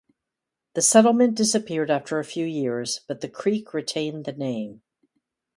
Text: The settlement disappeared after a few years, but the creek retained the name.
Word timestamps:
The 0.73 0.81
settlement 0.81 1.35
disappeared 1.35 1.91
after 1.91 2.17
a 2.17 2.25
few 2.25 2.43
years, 2.43 3.01
but 3.07 3.21
the 3.21 3.29
creek 3.29 3.71
retained 3.71 4.25
the 4.25 4.33
name. 4.33 4.81